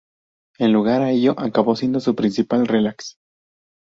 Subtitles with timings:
[0.57, 3.17] En lugar de ello acabó siendo su "principal relax".